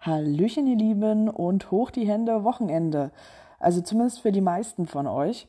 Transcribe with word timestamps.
Hallöchen, 0.00 0.66
ihr 0.66 0.76
Lieben, 0.76 1.28
und 1.28 1.70
hoch 1.70 1.90
die 1.90 2.08
Hände 2.08 2.42
Wochenende. 2.44 3.12
Also 3.60 3.80
zumindest 3.80 4.20
für 4.20 4.32
die 4.32 4.40
meisten 4.40 4.86
von 4.86 5.06
euch. 5.06 5.46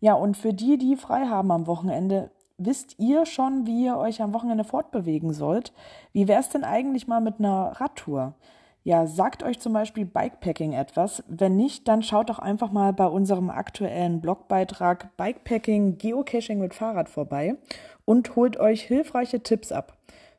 Ja, 0.00 0.14
und 0.14 0.36
für 0.36 0.54
die, 0.54 0.78
die 0.78 0.96
frei 0.96 1.26
haben 1.26 1.50
am 1.50 1.66
Wochenende, 1.66 2.30
wisst 2.56 2.98
ihr 2.98 3.26
schon, 3.26 3.66
wie 3.66 3.84
ihr 3.84 3.98
euch 3.98 4.22
am 4.22 4.32
Wochenende 4.32 4.64
fortbewegen 4.64 5.32
sollt? 5.32 5.72
Wie 6.12 6.26
wäre 6.26 6.40
es 6.40 6.48
denn 6.48 6.64
eigentlich 6.64 7.06
mal 7.06 7.20
mit 7.20 7.38
einer 7.38 7.72
Radtour? 7.80 8.34
Ja, 8.84 9.06
sagt 9.06 9.42
euch 9.42 9.58
zum 9.58 9.74
Beispiel 9.74 10.06
Bikepacking 10.06 10.72
etwas? 10.72 11.22
Wenn 11.28 11.56
nicht, 11.56 11.88
dann 11.88 12.02
schaut 12.02 12.30
doch 12.30 12.38
einfach 12.38 12.70
mal 12.70 12.92
bei 12.94 13.06
unserem 13.06 13.50
aktuellen 13.50 14.22
Blogbeitrag 14.22 15.14
Bikepacking 15.16 15.98
Geocaching 15.98 16.60
mit 16.60 16.72
Fahrrad 16.72 17.08
vorbei 17.10 17.56
und 18.06 18.36
holt 18.36 18.58
euch 18.58 18.82
hilfreiche 18.82 19.42
Tipps 19.42 19.72
ab. 19.72 19.98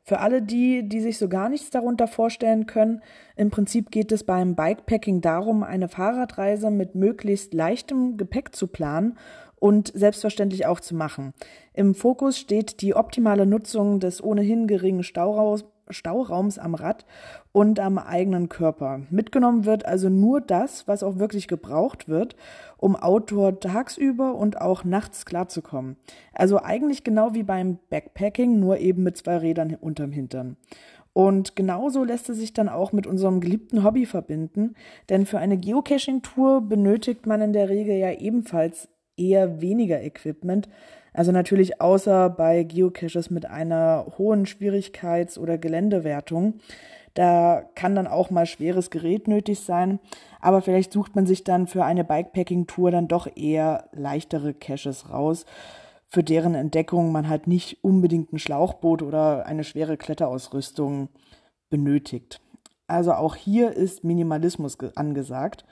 Für 0.10 0.22
alle 0.22 0.42
die, 0.42 0.90
die 0.90 1.02
sich 1.02 1.20
so 1.20 1.30
gar 1.30 1.50
nichts 1.50 1.70
darunter 1.70 2.08
vorstellen 2.08 2.66
können, 2.66 3.04
im 3.36 3.52
Prinzip 3.52 3.92
geht 3.92 4.12
es 4.12 4.24
beim 4.24 4.56
Bikepacking 4.56 5.22
darum, 5.22 5.62
eine 5.62 5.88
Fahrradreise 5.88 6.72
mit 6.72 6.96
möglichst 6.96 7.54
leichtem 7.54 8.18
Gepäck 8.18 8.56
zu 8.56 8.66
planen 8.66 9.20
und 9.60 9.92
selbstverständlich 9.94 10.66
auch 10.66 10.80
zu 10.80 10.96
machen. 10.96 11.34
Im 11.74 11.96
Fokus 11.96 12.38
steht 12.38 12.82
die 12.82 12.96
optimale 12.96 13.46
Nutzung 13.46 14.00
des 14.00 14.24
ohnehin 14.24 14.68
geringen 14.68 15.04
Stauraums 15.04 15.66
Stauraums 15.92 16.60
am 16.60 16.76
Rad 16.76 17.06
und 17.52 17.80
am 17.80 17.98
eigenen 17.98 18.50
Körper. 18.50 19.02
Mitgenommen 19.10 19.66
wird 19.66 19.86
also 19.86 20.10
nur 20.10 20.42
das, 20.42 20.88
was 20.88 21.04
auch 21.04 21.18
wirklich 21.18 21.48
gebraucht 21.48 22.08
wird, 22.08 22.36
um 22.78 22.96
Outdoor 22.96 23.60
tagsüber 23.60 24.36
und 24.36 24.62
auch 24.62 24.84
nachts 24.84 25.26
klarzukommen. 25.26 25.98
Also 26.34 26.62
eigentlich 26.62 27.04
genau 27.04 27.34
wie 27.34 27.44
beim 27.44 27.80
Backpacking, 27.90 28.60
nur 28.60 28.78
eben 28.78 29.04
mit 29.04 29.18
zwei 29.18 29.38
Rädern 29.38 29.76
unterm 29.82 30.12
Hintern. 30.12 30.58
Und 31.14 31.56
genauso 31.56 32.04
lässt 32.04 32.30
es 32.30 32.38
sich 32.38 32.54
dann 32.54 32.70
auch 32.70 32.94
mit 32.94 33.08
unserem 33.08 33.42
geliebten 33.42 33.84
Hobby 33.84 34.06
verbinden, 34.06 34.76
denn 35.10 35.26
für 35.26 35.40
eine 35.40 35.58
Geocaching-Tour 35.58 36.62
benötigt 36.62 37.26
man 37.26 37.42
in 37.42 37.52
der 37.52 37.68
Regel 37.68 37.96
ja 37.96 38.12
ebenfalls 38.12 38.90
eher 39.20 39.62
weniger 39.62 40.02
Equipment, 40.02 40.70
also 41.14 41.32
natürlich 41.32 41.82
außer 41.82 42.30
bei 42.30 42.64
Geocaches 42.64 43.30
mit 43.30 43.46
einer 43.46 44.06
hohen 44.18 44.46
Schwierigkeits- 44.46 45.38
oder 45.38 45.58
Geländewertung. 45.58 46.56
Da 47.14 47.64
kann 47.76 47.96
dann 47.96 48.08
auch 48.08 48.30
mal 48.30 48.46
schweres 48.46 48.92
Gerät 48.92 49.28
nötig 49.28 49.60
sein, 49.60 50.00
aber 50.40 50.62
vielleicht 50.62 50.94
sucht 50.94 51.16
man 51.16 51.26
sich 51.26 51.44
dann 51.44 51.68
für 51.68 51.84
eine 51.84 52.04
Bikepacking-Tour 52.04 52.92
dann 52.92 53.08
doch 53.08 53.28
eher 53.36 53.90
leichtere 53.92 54.54
Caches 54.54 55.10
raus, 55.10 55.46
für 56.08 56.24
deren 56.24 56.56
Entdeckung 56.56 57.12
man 57.12 57.28
halt 57.28 57.48
nicht 57.48 57.84
unbedingt 57.84 58.32
ein 58.32 58.40
Schlauchboot 58.40 59.02
oder 59.02 59.46
eine 59.46 59.64
schwere 59.64 59.98
Kletterausrüstung 59.98 61.10
benötigt. 61.70 62.42
Also 62.88 63.14
auch 63.14 63.36
hier 63.36 63.72
ist 63.72 64.04
Minimalismus 64.04 64.78
angesagt. 64.96 65.66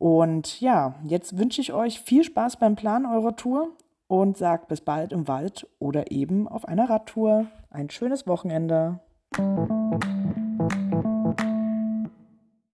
Und 0.00 0.62
ja, 0.62 0.94
jetzt 1.04 1.36
wünsche 1.36 1.60
ich 1.60 1.74
euch 1.74 2.00
viel 2.00 2.24
Spaß 2.24 2.56
beim 2.56 2.74
Plan 2.74 3.04
eurer 3.04 3.36
Tour 3.36 3.68
und 4.08 4.38
sagt 4.38 4.68
bis 4.68 4.80
bald 4.80 5.12
im 5.12 5.28
Wald 5.28 5.68
oder 5.78 6.10
eben 6.10 6.48
auf 6.48 6.66
einer 6.66 6.88
Radtour. 6.88 7.48
Ein 7.68 7.90
schönes 7.90 8.26
Wochenende. 8.26 9.00